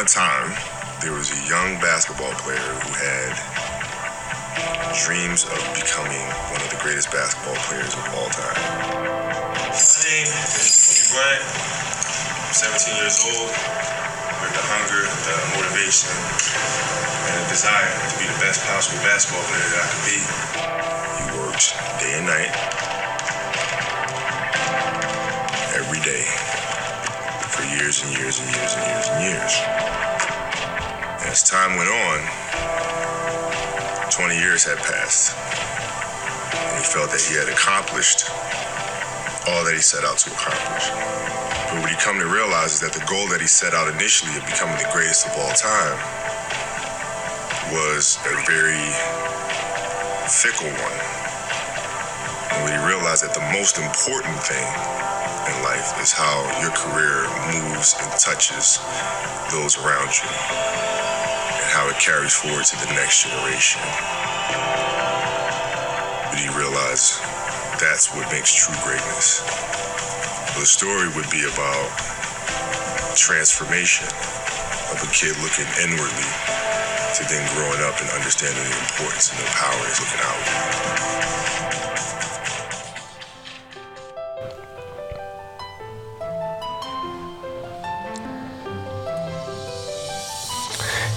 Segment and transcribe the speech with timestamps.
[0.00, 0.56] upon a time,
[1.02, 3.36] there was a young basketball player who had
[5.04, 8.56] dreams of becoming one of the greatest basketball players of all time.
[9.60, 10.24] My name
[10.56, 11.44] is Kobe Bryant.
[11.44, 13.52] I'm 17 years old
[14.40, 19.68] with the hunger, the motivation, and the desire to be the best possible basketball player
[19.68, 20.20] that I could be.
[21.20, 22.52] He worked day and night,
[25.76, 26.24] every day,
[27.52, 29.89] for years and years and years and years and years.
[31.30, 32.18] As time went on,
[34.10, 35.30] 20 years had passed.
[36.58, 38.26] And he felt that he had accomplished
[39.46, 40.90] all that he set out to accomplish.
[41.70, 44.34] But what he come to realize is that the goal that he set out initially
[44.34, 45.94] of becoming the greatest of all time
[47.78, 48.82] was a very
[50.26, 50.98] fickle one.
[52.58, 54.66] And when he realized that the most important thing
[55.46, 58.82] in life is how your career moves and touches
[59.54, 60.89] those around you
[61.90, 63.82] it carries forward to the next generation.
[66.30, 67.18] But you realize
[67.82, 69.42] that's what makes true greatness.
[70.54, 71.90] The story would be about
[73.16, 74.06] transformation
[74.94, 76.30] of a kid looking inwardly
[77.18, 81.29] to then growing up and understanding the importance and the power is looking outward.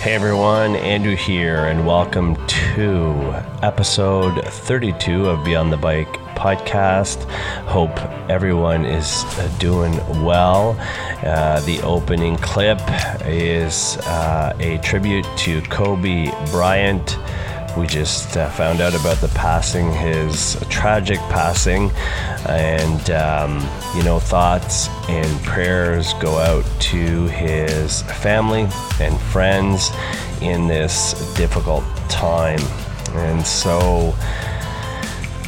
[0.03, 7.23] Hey everyone, Andrew here, and welcome to episode 32 of Beyond the Bike podcast.
[7.69, 7.97] Hope
[8.29, 9.95] everyone is uh, doing
[10.25, 10.75] well.
[11.25, 12.81] Uh, the opening clip
[13.25, 17.17] is uh, a tribute to Kobe Bryant.
[17.77, 21.89] We just uh, found out about the passing, his tragic passing,
[22.47, 28.67] and um, you know, thoughts and prayers go out to his family
[28.99, 29.89] and friends
[30.41, 32.59] in this difficult time.
[33.13, 34.15] And so,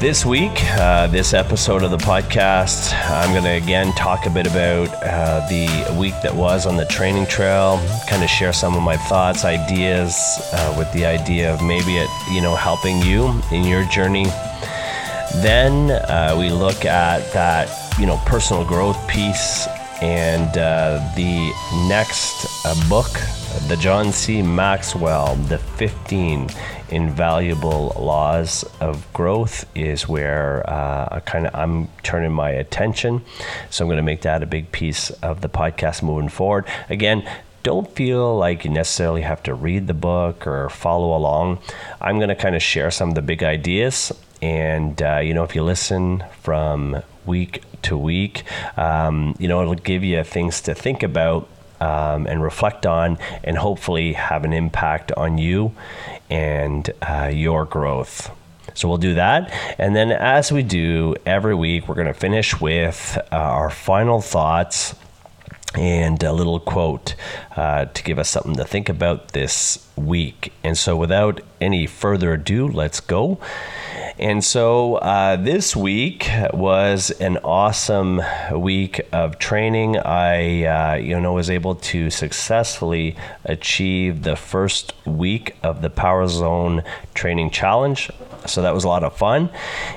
[0.05, 4.45] this week, uh, this episode of the podcast, I'm going to again talk a bit
[4.45, 8.83] about uh, the week that was on the training trail, kind of share some of
[8.83, 10.15] my thoughts, ideas,
[10.53, 14.25] uh, with the idea of maybe it, you know, helping you in your journey.
[15.37, 17.67] Then uh, we look at that,
[17.99, 19.67] you know, personal growth piece
[20.03, 21.51] and uh, the
[21.89, 23.11] next uh, book,
[23.67, 24.43] the John C.
[24.43, 26.47] Maxwell, The 15
[26.89, 33.23] Invaluable Laws of Growth, is where uh, kind of I'm turning my attention.
[33.69, 36.65] So I'm going to make that a big piece of the podcast moving forward.
[36.89, 37.27] Again,
[37.63, 41.59] don't feel like you necessarily have to read the book or follow along.
[41.99, 44.11] I'm going to kind of share some of the big ideas.
[44.41, 48.43] And, uh, you know, if you listen from week to week,
[48.77, 51.49] um, you know, it'll give you things to think about
[51.79, 55.73] um, and reflect on, and hopefully have an impact on you
[56.29, 58.31] and uh, your growth.
[58.73, 59.51] So we'll do that.
[59.77, 64.21] And then, as we do every week, we're going to finish with uh, our final
[64.21, 64.95] thoughts
[65.73, 67.15] and a little quote
[67.55, 70.53] uh, to give us something to think about this week.
[70.63, 73.39] And so, without any further ado, let's go.
[74.17, 78.21] And so, uh, this week was an awesome
[78.53, 79.97] week of training.
[79.97, 86.27] I, uh, you know, was able to successfully achieve the first week of the Power
[86.29, 86.83] Zone
[87.13, 88.09] Training Challenge.
[88.45, 89.49] So that was a lot of fun,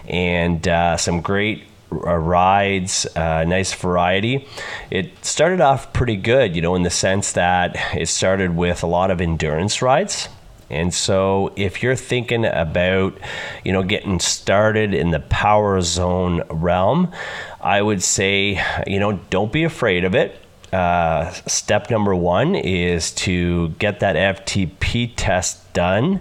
[0.09, 4.49] and uh, some great uh, rides, uh, nice variety.
[4.91, 8.87] It started off pretty good, you know, in the sense that it started with a
[8.87, 10.29] lot of endurance rides.
[10.71, 13.17] And so, if you're thinking about,
[13.65, 17.13] you know, getting started in the power zone realm,
[17.61, 20.41] I would say, you know, don't be afraid of it.
[20.73, 26.21] Uh, step number one is to get that FTP test done.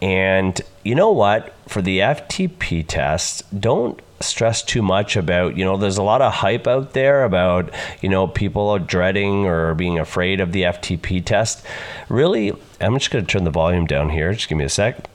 [0.00, 1.54] And you know what?
[1.68, 6.32] For the FTP test, don't stress too much about you know there's a lot of
[6.32, 7.70] hype out there about
[8.00, 11.64] you know people are dreading or being afraid of the ftp test.
[12.08, 14.32] Really i'm just going to turn the volume down here.
[14.32, 15.08] Just give me a sec.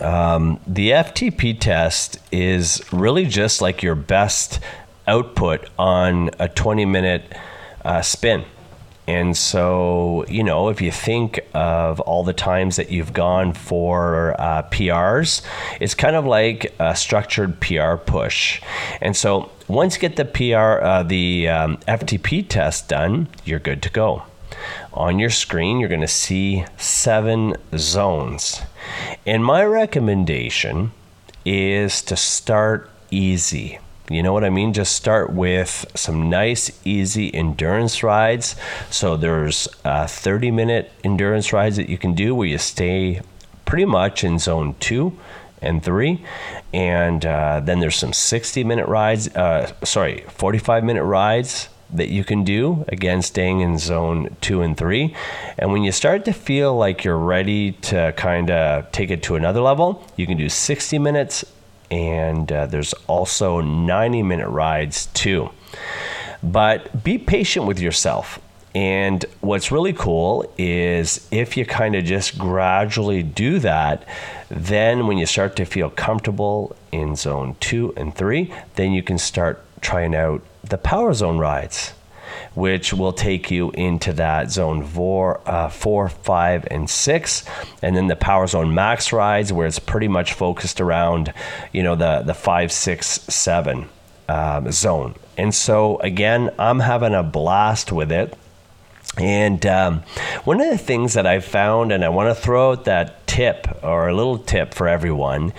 [0.00, 4.60] Um, the ftp test is really just like your best
[5.06, 7.32] output on a 20 minute
[7.84, 8.44] uh, spin
[9.06, 14.34] and so, you know, if you think of all the times that you've gone for
[14.40, 15.42] uh, PRs,
[15.80, 18.60] it's kind of like a structured PR push.
[19.00, 23.82] And so, once you get the PR, uh, the um, FTP test done, you're good
[23.82, 24.24] to go.
[24.92, 28.62] On your screen, you're going to see seven zones.
[29.24, 30.92] And my recommendation
[31.44, 33.78] is to start easy.
[34.08, 34.72] You know what I mean?
[34.72, 38.54] Just start with some nice, easy endurance rides.
[38.88, 43.20] So there's uh, 30 minute endurance rides that you can do where you stay
[43.64, 45.18] pretty much in zone two
[45.60, 46.24] and three.
[46.72, 52.24] And uh, then there's some 60 minute rides, uh, sorry, 45 minute rides that you
[52.24, 55.14] can do again staying in zone two and three
[55.56, 59.36] and when you start to feel like you're ready to kind of take it to
[59.36, 61.44] another level you can do 60 minutes
[61.90, 65.50] and uh, there's also 90 minute rides too.
[66.42, 68.40] But be patient with yourself.
[68.74, 74.06] And what's really cool is if you kind of just gradually do that,
[74.50, 79.16] then when you start to feel comfortable in zone two and three, then you can
[79.16, 81.94] start trying out the power zone rides
[82.56, 87.44] which will take you into that zone four, uh, four, five, and six,
[87.82, 91.32] and then the Power Zone Max rides, where it's pretty much focused around,
[91.72, 93.88] you know, the the five, six, seven
[94.28, 95.14] um, zone.
[95.36, 98.36] And so again, I'm having a blast with it.
[99.18, 100.02] And um,
[100.44, 103.66] one of the things that I found, and I want to throw out that tip
[103.82, 105.52] or a little tip for everyone,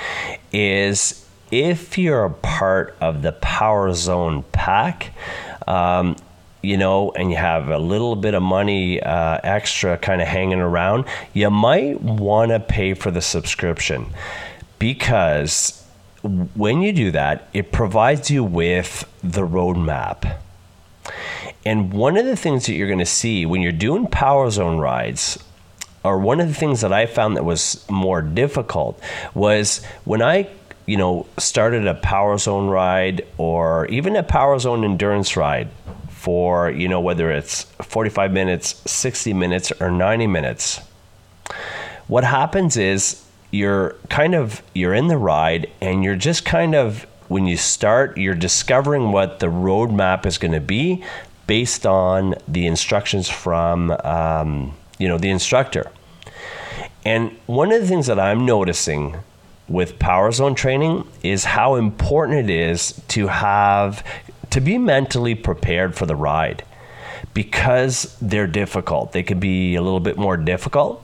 [0.51, 5.11] is if you're a part of the Power Zone pack,
[5.67, 6.15] um,
[6.67, 10.59] you know, and you have a little bit of money uh, extra kind of hanging
[10.59, 14.07] around, you might want to pay for the subscription
[14.77, 15.81] because
[16.55, 20.39] when you do that, it provides you with the roadmap.
[21.65, 24.77] And one of the things that you're going to see when you're doing Power Zone
[24.77, 25.41] rides,
[26.03, 28.99] or one of the things that I found that was more difficult
[29.33, 30.49] was when I
[30.85, 35.67] you know started a power zone ride or even a power zone endurance ride
[36.27, 40.81] for, you know, whether it's 45 minutes, 60 minutes, or 90 minutes.
[42.07, 47.07] What happens is you're kind of you're in the ride and you're just kind of
[47.29, 51.01] when you start you're discovering what the roadmap is going to be
[51.47, 55.89] based on the instructions from um, you know the instructor
[57.05, 59.15] and one of the things that i'm noticing
[59.69, 64.03] with power zone training is how important it is to have
[64.49, 66.63] to be mentally prepared for the ride
[67.33, 69.11] because they're difficult.
[69.11, 71.03] They can be a little bit more difficult.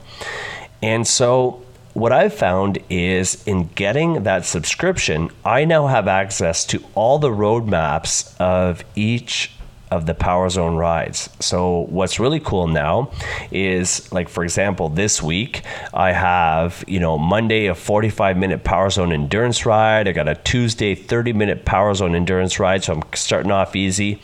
[0.82, 1.62] And so,
[1.92, 7.30] what I've found is in getting that subscription, I now have access to all the
[7.30, 9.52] roadmaps of each
[9.94, 11.30] of the Power Zone rides.
[11.38, 13.12] So what's really cool now
[13.52, 15.62] is like for example, this week
[15.94, 20.08] I have, you know, Monday a 45 minute Power Zone endurance ride.
[20.08, 24.20] I got a Tuesday 30 minute Power Zone endurance ride, so I'm starting off easy.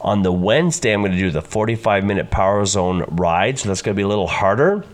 [0.00, 3.80] On the Wednesday I'm going to do the 45 minute Power Zone ride, so that's
[3.80, 4.84] going to be a little harder.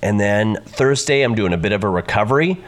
[0.00, 2.62] And then Thursday, I'm doing a bit of a recovery,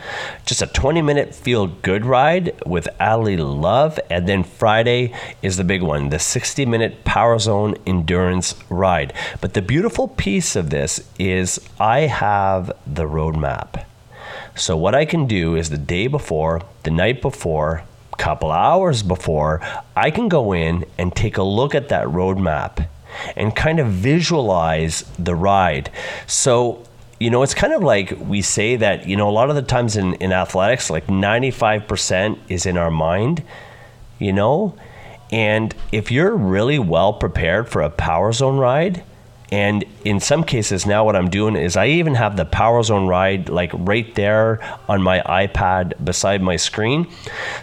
[0.45, 3.99] just a 20 minute feel good ride with Ali Love.
[4.11, 9.15] And then Friday is the big one, the 60 minute Power Zone endurance ride.
[9.41, 13.85] But the beautiful piece of this is I have the roadmap.
[14.57, 19.03] So, what I can do is the day before, the night before, a couple hours
[19.03, 19.61] before,
[19.97, 22.87] I can go in and take a look at that roadmap
[23.37, 25.91] and kind of visualize the ride.
[26.27, 26.85] So
[27.21, 29.63] you know, it's kind of like we say that, you know, a lot of the
[29.63, 33.43] times in, in athletics, like 95% is in our mind,
[34.19, 34.77] you know?
[35.31, 39.03] And if you're really well prepared for a power zone ride,
[39.53, 43.07] and in some cases now what I'm doing is I even have the power zone
[43.07, 47.07] ride like right there on my iPad beside my screen.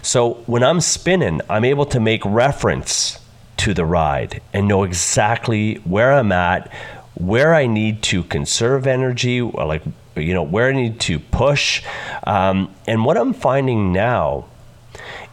[0.00, 3.18] So when I'm spinning, I'm able to make reference
[3.58, 6.72] to the ride and know exactly where I'm at,
[7.14, 9.82] where I need to conserve energy, or like
[10.16, 11.82] you know where I need to push.
[12.24, 14.46] Um, and what I'm finding now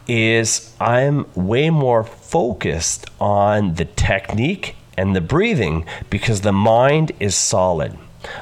[0.06, 7.34] is I'm way more focused on the technique and the breathing because the mind is
[7.34, 7.96] solid.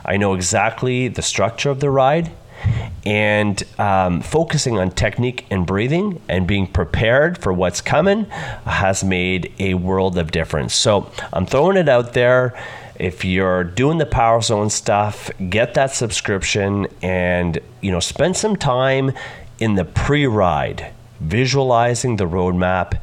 [0.04, 2.30] I know exactly the structure of the ride
[3.07, 8.25] and um, focusing on technique and breathing and being prepared for what's coming
[8.64, 10.75] has made a world of difference.
[10.75, 12.59] So I'm throwing it out there
[12.99, 18.57] if you're doing the power zone stuff get that subscription and you know spend some
[18.57, 19.12] time
[19.59, 22.99] in the pre-ride visualizing the roadmap.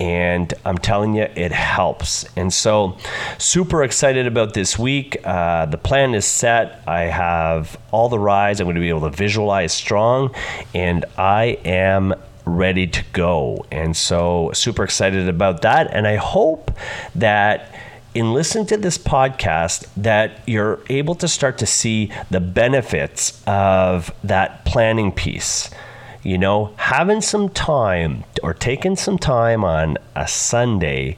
[0.00, 2.24] And i'm telling you it helps.
[2.36, 2.98] And so
[3.38, 5.16] super excited about this week.
[5.24, 6.82] Uh, the plan is set.
[6.86, 8.60] I have all the rides.
[8.60, 10.34] I'm going to be able to visualize strong
[10.74, 13.64] and i am ready to go.
[13.70, 15.94] And so super excited about that.
[15.94, 16.72] And i hope
[17.14, 17.73] that
[18.14, 24.12] in listening to this podcast that you're able to start to see the benefits of
[24.22, 25.70] that planning piece.
[26.22, 31.16] you know, having some time or taking some time on a Sunday,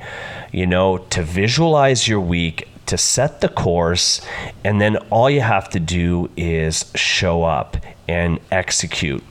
[0.53, 4.21] you know, to visualize your week, to set the course,
[4.65, 7.77] and then all you have to do is show up
[8.09, 9.23] and execute.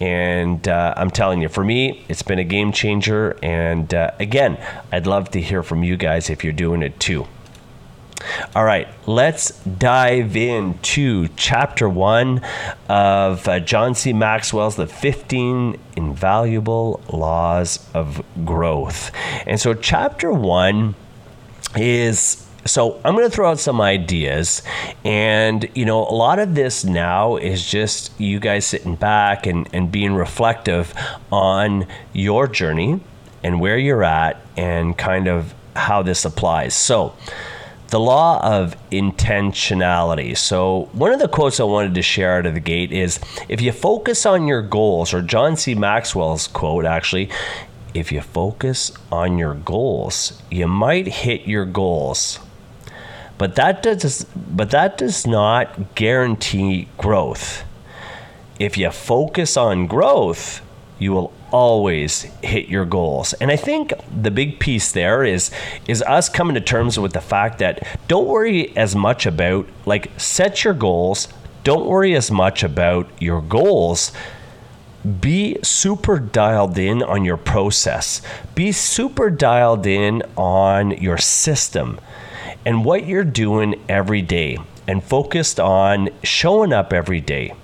[0.00, 3.38] And uh, I'm telling you, for me, it's been a game changer.
[3.42, 4.58] And uh, again,
[4.92, 7.26] I'd love to hear from you guys if you're doing it too.
[8.54, 12.40] All right, let's dive into chapter one
[12.88, 14.12] of uh, John C.
[14.12, 19.10] Maxwell's The 15 Invaluable Laws of Growth.
[19.46, 20.94] And so, chapter one
[21.76, 24.62] is so I'm going to throw out some ideas,
[25.04, 29.68] and you know, a lot of this now is just you guys sitting back and,
[29.72, 30.94] and being reflective
[31.30, 33.00] on your journey
[33.42, 36.74] and where you're at, and kind of how this applies.
[36.74, 37.14] So,
[37.88, 40.36] the law of intentionality.
[40.36, 43.60] So, one of the quotes I wanted to share out of the gate is if
[43.60, 45.74] you focus on your goals, or John C.
[45.74, 47.30] Maxwell's quote actually,
[47.94, 52.40] if you focus on your goals, you might hit your goals.
[53.36, 57.64] But that does but that does not guarantee growth.
[58.58, 60.60] If you focus on growth,
[60.98, 63.32] you will always hit your goals.
[63.34, 65.50] And I think the big piece there is
[65.88, 70.10] is us coming to terms with the fact that don't worry as much about like
[70.16, 71.28] set your goals,
[71.64, 74.12] don't worry as much about your goals.
[75.20, 78.22] Be super dialed in on your process.
[78.54, 82.00] Be super dialed in on your system
[82.66, 87.54] and what you're doing every day and focused on showing up every day.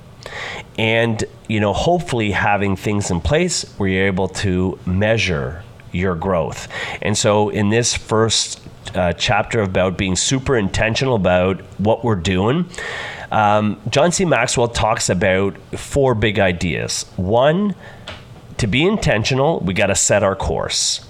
[0.79, 6.69] And you know hopefully having things in place where you're able to measure your growth.
[7.03, 8.61] And so in this first
[8.95, 12.69] uh, chapter about being super intentional about what we're doing
[13.31, 14.25] um, john c.
[14.25, 17.05] Maxwell talks about four big ideas.
[17.17, 17.75] One
[18.57, 21.07] to be intentional we got to set our course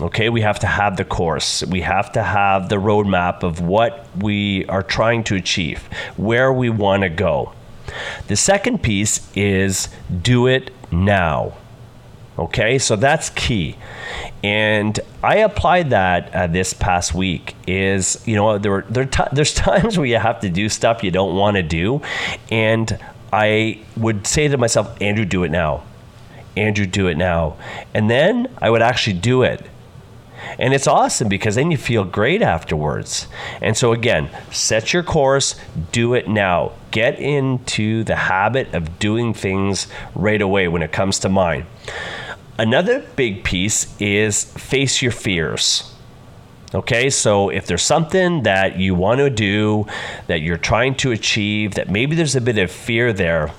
[0.00, 1.62] Okay, we have to have the course.
[1.64, 5.82] We have to have the roadmap of what we are trying to achieve,
[6.16, 7.52] where we want to go.
[8.28, 9.88] The second piece is
[10.22, 11.52] do it now.
[12.38, 13.76] Okay, so that's key.
[14.42, 17.54] And I applied that uh, this past week.
[17.66, 21.10] Is you know there there t- there's times where you have to do stuff you
[21.10, 22.00] don't want to do,
[22.50, 22.98] and
[23.32, 25.82] I would say to myself, Andrew, do it now.
[26.56, 27.56] Andrew, do it now.
[27.94, 29.64] And then I would actually do it.
[30.58, 33.28] And it's awesome because then you feel great afterwards.
[33.60, 35.54] And so, again, set your course,
[35.92, 36.72] do it now.
[36.90, 41.66] Get into the habit of doing things right away when it comes to mind.
[42.58, 45.94] Another big piece is face your fears.
[46.72, 49.86] Okay, so if there's something that you want to do,
[50.28, 53.50] that you're trying to achieve, that maybe there's a bit of fear there,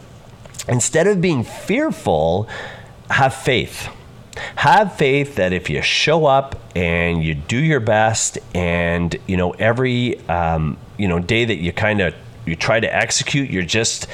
[0.69, 2.47] instead of being fearful,
[3.09, 3.89] have faith
[4.55, 9.51] have faith that if you show up and you do your best and you know
[9.51, 12.13] every um, you know day that you kind of
[12.45, 14.07] you try to execute you're just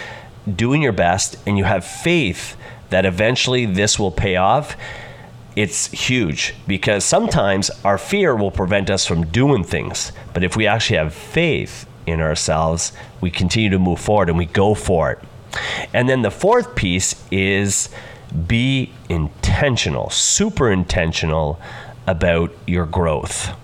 [0.56, 2.56] doing your best and you have faith
[2.90, 4.76] that eventually this will pay off
[5.58, 10.12] it's huge because sometimes our fear will prevent us from doing things.
[10.32, 14.46] But if we actually have faith in ourselves we continue to move forward and we
[14.46, 15.20] go for it.
[15.94, 17.90] And then the fourth piece is
[18.48, 21.60] be intentional, super intentional
[22.05, 23.55] about your growth.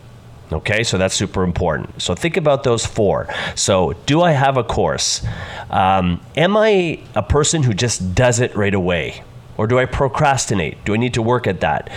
[0.51, 2.01] Okay, so that's super important.
[2.01, 3.27] So think about those four.
[3.55, 5.25] So, do I have a course?
[5.69, 9.23] Um, am I a person who just does it right away?
[9.57, 10.83] Or do I procrastinate?
[10.83, 11.89] Do I need to work at that?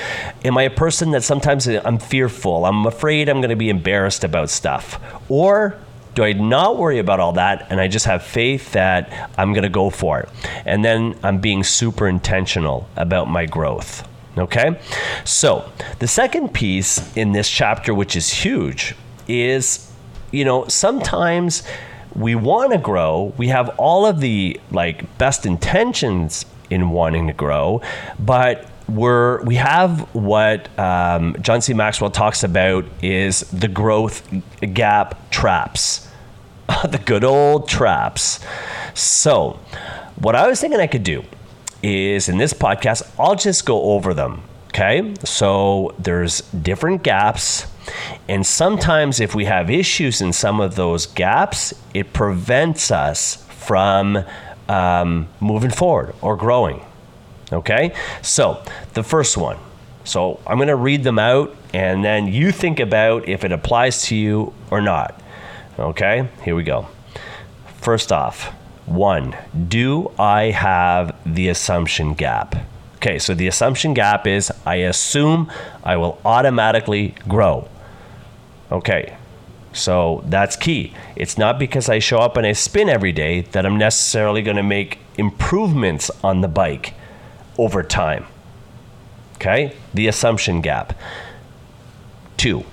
[0.45, 2.67] Am I a person that sometimes I'm fearful?
[2.67, 5.01] I'm afraid I'm going to be embarrassed about stuff?
[5.31, 5.79] Or
[6.17, 9.65] do I not worry about all that and I just have faith that I'm going
[9.65, 10.29] to go for it?
[10.65, 14.09] And then I'm being super intentional about my growth.
[14.37, 14.81] Okay?
[15.25, 18.95] So, the second piece in this chapter, which is huge,
[19.29, 19.93] is
[20.33, 21.63] you know, sometimes
[22.15, 27.33] we want to grow, we have all of the like best intentions in wanting to
[27.33, 27.81] grow,
[28.19, 31.75] but we're we have what um, John C.
[31.75, 34.23] Maxwell talks about is the growth
[34.75, 36.07] gap traps.
[36.89, 38.41] the good old traps.
[38.95, 39.61] So,
[40.21, 41.25] what I was thinking I could do
[41.83, 44.43] is in this podcast, I'll just go over them.
[44.69, 45.15] Okay.
[45.25, 47.67] So, there's different gaps.
[48.29, 54.25] And sometimes, if we have issues in some of those gaps, it prevents us from
[54.69, 56.81] um, moving forward or growing.
[57.53, 57.95] Okay.
[58.23, 58.63] So,
[58.95, 59.59] the first one.
[60.05, 64.03] So, I'm going to read them out and then you think about if it applies
[64.05, 65.21] to you or not.
[65.79, 66.87] Okay, here we go.
[67.83, 68.47] First off,
[68.87, 69.37] One,
[69.69, 72.55] do I have the assumption gap?
[72.97, 75.53] Okay, so the assumption gap is I assume
[75.85, 77.69] I will automatically grow.
[78.73, 79.17] Okay,
[79.73, 80.95] so that's key.
[81.15, 84.57] It's not because I show up and I spin every day that I'm necessarily going
[84.57, 86.95] to make improvements on the bike
[87.59, 88.27] over time.
[89.37, 90.99] Okay, the assumption gap.
[92.37, 92.65] Two,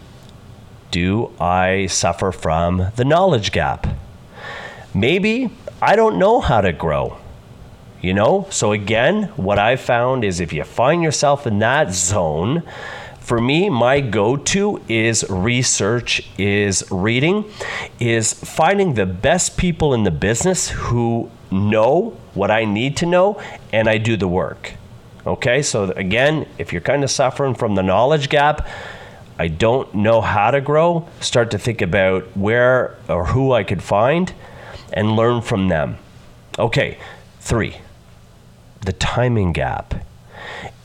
[0.91, 3.87] do I suffer from the knowledge gap?
[4.93, 5.49] Maybe
[5.81, 7.17] I don't know how to grow.
[7.99, 8.47] You know?
[8.49, 12.63] So, again, what I found is if you find yourself in that zone,
[13.19, 17.45] for me, my go to is research, is reading,
[17.99, 23.41] is finding the best people in the business who know what I need to know,
[23.71, 24.73] and I do the work.
[25.25, 28.67] Okay, so again, if you're kind of suffering from the knowledge gap,
[29.39, 33.81] I don't know how to grow, start to think about where or who I could
[33.81, 34.33] find
[34.91, 35.97] and learn from them.
[36.59, 36.97] Okay,
[37.39, 37.77] three,
[38.85, 39.95] the timing gap.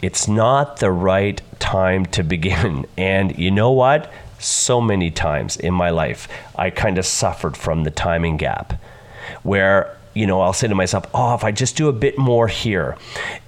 [0.00, 2.86] It's not the right time to begin.
[2.96, 4.12] And you know what?
[4.38, 8.80] So many times in my life, I kind of suffered from the timing gap
[9.42, 12.48] where you know, I'll say to myself, oh, if I just do a bit more
[12.48, 12.96] here,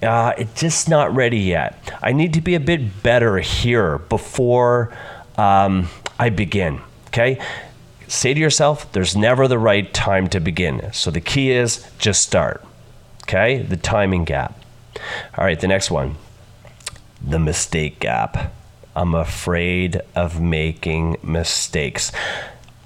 [0.01, 1.93] uh, it's just not ready yet.
[2.01, 4.95] I need to be a bit better here before
[5.37, 6.81] um, I begin.
[7.07, 7.39] Okay?
[8.07, 10.91] Say to yourself, there's never the right time to begin.
[10.93, 12.63] So the key is just start.
[13.23, 13.61] Okay?
[13.61, 14.57] The timing gap.
[15.37, 16.17] All right, the next one
[17.23, 18.51] the mistake gap.
[18.95, 22.11] I'm afraid of making mistakes.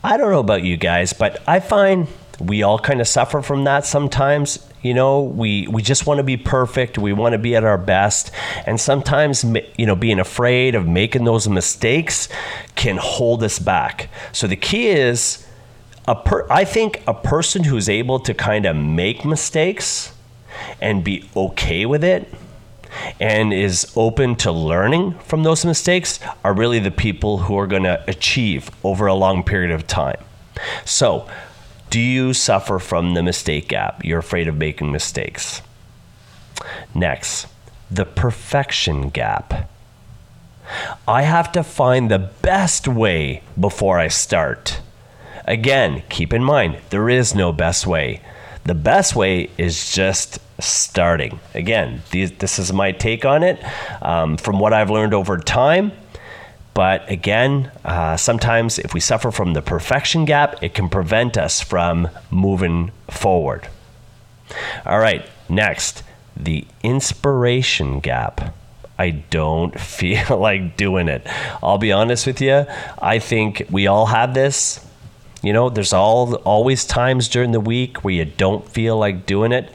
[0.03, 2.07] I don't know about you guys, but I find
[2.39, 4.67] we all kind of suffer from that sometimes.
[4.81, 6.97] You know, we, we just want to be perfect.
[6.97, 8.31] We want to be at our best.
[8.65, 9.43] And sometimes,
[9.77, 12.29] you know, being afraid of making those mistakes
[12.75, 14.09] can hold us back.
[14.31, 15.45] So the key is,
[16.07, 20.13] a per, I think a person who's able to kind of make mistakes
[20.79, 22.31] and be okay with it
[23.19, 27.83] and is open to learning from those mistakes are really the people who are going
[27.83, 30.21] to achieve over a long period of time.
[30.85, 31.27] So,
[31.89, 34.03] do you suffer from the mistake gap?
[34.03, 35.61] You're afraid of making mistakes.
[36.93, 37.47] Next,
[37.89, 39.69] the perfection gap.
[41.07, 44.81] I have to find the best way before I start.
[45.45, 48.21] Again, keep in mind, there is no best way.
[48.63, 51.39] The best way is just starting.
[51.53, 53.63] Again, these, this is my take on it
[54.01, 55.91] um, from what I've learned over time.
[56.75, 61.61] But again, uh, sometimes if we suffer from the perfection gap, it can prevent us
[61.61, 63.69] from moving forward.
[64.85, 66.03] All right, next,
[66.35, 68.53] the inspiration gap.
[68.99, 71.25] I don't feel like doing it.
[71.63, 72.65] I'll be honest with you.
[73.01, 74.85] I think we all have this.
[75.41, 79.53] You know, there's all always times during the week where you don't feel like doing
[79.53, 79.71] it.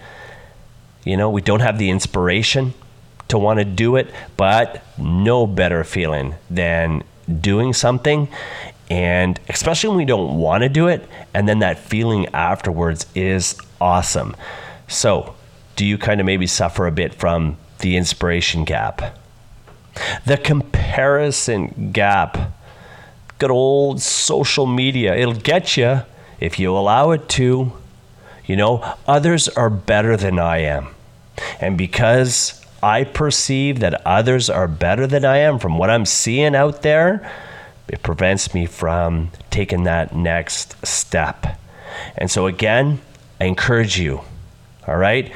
[1.04, 2.74] You know, we don't have the inspiration
[3.30, 7.02] to want to do it, but no better feeling than
[7.40, 8.28] doing something
[8.90, 13.56] and especially when we don't want to do it and then that feeling afterwards is
[13.80, 14.36] awesome.
[14.88, 15.36] So,
[15.76, 19.16] do you kind of maybe suffer a bit from the inspiration gap?
[20.26, 22.52] The comparison gap.
[23.38, 25.14] Good old social media.
[25.14, 26.02] It'll get you
[26.40, 27.72] if you allow it to.
[28.44, 30.88] You know, others are better than I am.
[31.60, 36.54] And because I perceive that others are better than I am from what I'm seeing
[36.54, 37.30] out there,
[37.88, 41.58] it prevents me from taking that next step.
[42.16, 43.00] And so, again,
[43.40, 44.20] I encourage you,
[44.86, 45.32] all right?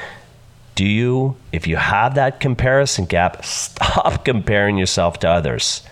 [0.74, 5.82] Do you, if you have that comparison gap, stop comparing yourself to others.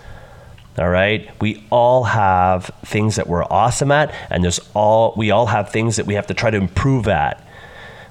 [0.77, 1.29] All right.
[1.39, 5.97] We all have things that we're awesome at, and there's all we all have things
[5.97, 7.45] that we have to try to improve at.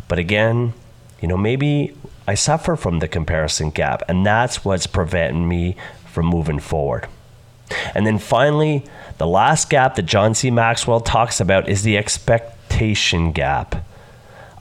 [0.06, 0.72] But again,
[1.20, 1.96] you know, maybe
[2.26, 7.08] I suffer from the comparison gap, and that's what's preventing me from moving forward.
[7.94, 8.84] And then finally,
[9.18, 10.50] the last gap that John C.
[10.50, 13.84] Maxwell talks about is the expectation gap.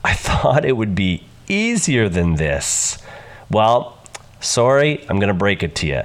[0.04, 2.98] I thought it would be easier than this.
[3.50, 3.98] Well,
[4.40, 6.02] sorry, I'm going to break it to you.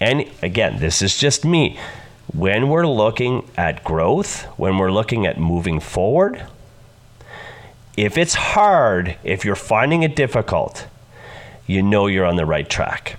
[0.00, 1.78] And again, this is just me.
[2.32, 6.44] When we're looking at growth, when we're looking at moving forward,
[7.96, 10.86] if it's hard, if you're finding it difficult,
[11.66, 13.18] you know you're on the right track.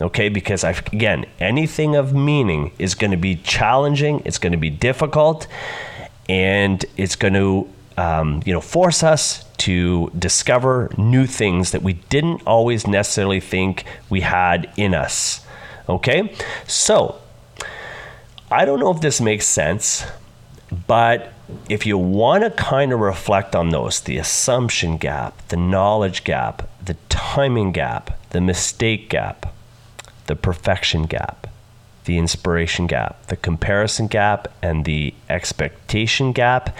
[0.00, 4.58] Okay, because I've, again, anything of meaning is going to be challenging, it's going to
[4.58, 5.46] be difficult,
[6.28, 11.92] and it's going to um, you know force us to discover new things that we
[11.92, 15.46] didn't always necessarily think we had in us.
[15.88, 16.34] Okay?
[16.66, 17.20] So,
[18.50, 20.04] I don't know if this makes sense.
[20.86, 21.32] But
[21.68, 26.68] if you want to kind of reflect on those the assumption gap, the knowledge gap,
[26.84, 29.54] the timing gap, the mistake gap,
[30.26, 31.46] the perfection gap,
[32.04, 36.76] the inspiration gap, the comparison gap, and the expectation gap,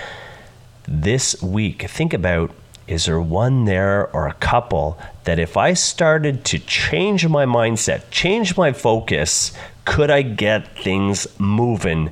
[0.87, 2.51] this week, think about
[2.89, 8.03] is there one there or a couple that if I started to change my mindset,
[8.11, 9.53] change my focus,
[9.85, 12.11] could I get things moving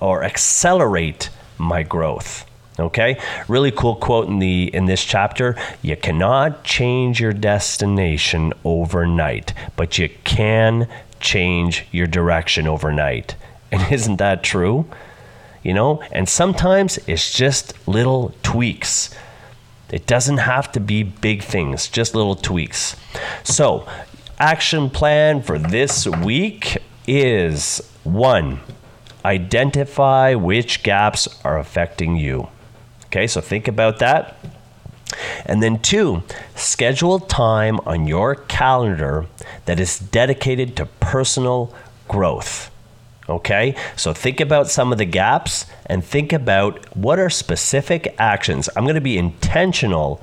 [0.00, 1.28] or accelerate
[1.58, 2.46] my growth?
[2.78, 3.20] Okay?
[3.48, 5.56] Really cool quote in the in this chapter.
[5.82, 10.88] You cannot change your destination overnight, but you can
[11.20, 13.36] change your direction overnight.
[13.72, 14.84] And isn't that true?
[15.62, 19.08] You know, and sometimes it's just little tweaks.
[19.90, 22.96] It doesn't have to be big things, just little tweaks.
[23.44, 23.86] So,
[24.38, 28.60] action plan for this week is one,
[29.24, 32.48] identify which gaps are affecting you.
[33.12, 34.38] Okay, so think about that.
[35.44, 36.22] And then, two,
[36.54, 39.26] schedule time on your calendar
[39.66, 41.74] that is dedicated to personal
[42.08, 42.70] growth.
[43.28, 48.70] Okay, so think about some of the gaps and think about what are specific actions.
[48.74, 50.22] I'm going to be intentional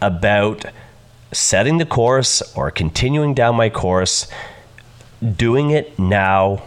[0.00, 0.64] about
[1.32, 4.26] setting the course or continuing down my course,
[5.36, 6.62] doing it now,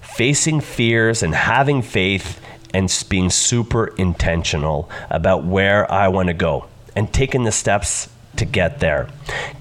[0.00, 2.40] facing fears and having faith,
[2.74, 8.44] and being super intentional about where I want to go and taking the steps to
[8.44, 9.08] get there.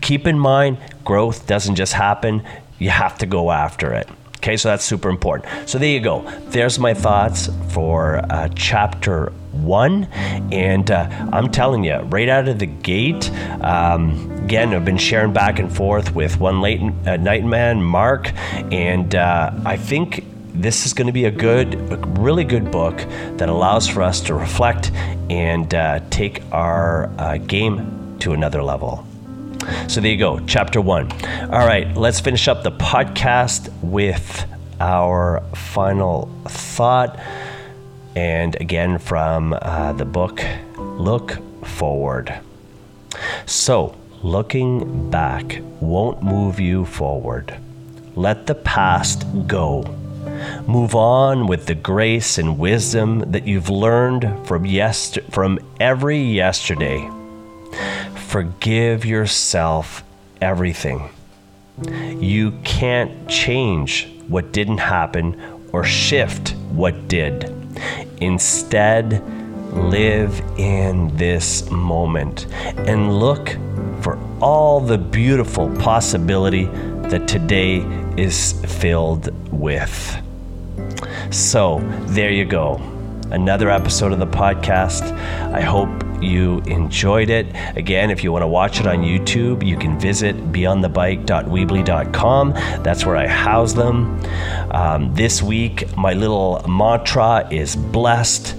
[0.01, 2.43] Keep in mind, growth doesn't just happen,
[2.79, 4.09] you have to go after it.
[4.37, 5.49] Okay, so that's super important.
[5.67, 6.21] So there you go.
[6.49, 10.03] There's my thoughts for uh, chapter one.
[10.51, 15.33] And uh, I'm telling you, right out of the gate, um, again, I've been sharing
[15.33, 18.31] back and forth with one late uh, Nightman, Mark,
[18.71, 20.23] and uh, I think
[20.55, 22.97] this is going to be a good, a really good book
[23.37, 24.91] that allows for us to reflect
[25.29, 29.05] and uh, take our uh, game to another level.
[29.87, 31.11] So there you go, chapter one.
[31.51, 34.45] All right, let's finish up the podcast with
[34.79, 37.19] our final thought.
[38.15, 40.41] And again, from uh, the book,
[40.77, 42.39] Look Forward.
[43.45, 47.55] So, looking back won't move you forward.
[48.15, 49.83] Let the past go.
[50.67, 57.09] Move on with the grace and wisdom that you've learned from, yester- from every yesterday
[58.35, 60.03] forgive yourself
[60.41, 61.09] everything.
[62.19, 65.39] You can't change what didn't happen
[65.71, 67.45] or shift what did.
[68.19, 69.23] Instead,
[69.71, 72.47] live in this moment
[72.89, 73.55] and look
[74.01, 76.65] for all the beautiful possibility
[77.09, 77.79] that today
[78.17, 80.17] is filled with.
[81.31, 82.75] So, there you go.
[83.31, 85.11] Another episode of the podcast.
[85.51, 85.89] I hope
[86.21, 87.47] you enjoyed it.
[87.75, 92.53] Again, if you want to watch it on YouTube, you can visit beyondthebike.weebly.com.
[92.83, 94.21] That's where I house them.
[94.71, 98.55] Um, this week, my little mantra is blessed,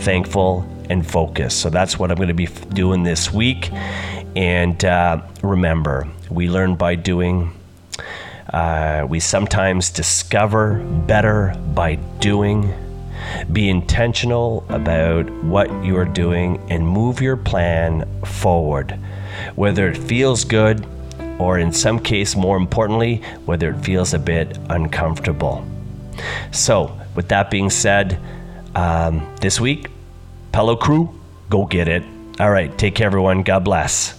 [0.00, 1.60] thankful, and focused.
[1.60, 3.70] So that's what I'm going to be doing this week.
[4.36, 7.54] And uh, remember, we learn by doing.
[8.52, 12.72] Uh, we sometimes discover better by doing.
[13.52, 18.98] Be intentional about what you are doing and move your plan forward,
[19.54, 20.86] whether it feels good
[21.38, 25.64] or, in some case, more importantly, whether it feels a bit uncomfortable.
[26.50, 28.18] So, with that being said,
[28.74, 29.88] um, this week,
[30.52, 31.18] Pello Crew,
[31.50, 32.02] go get it.
[32.40, 33.42] All right, take care, everyone.
[33.42, 34.17] God bless.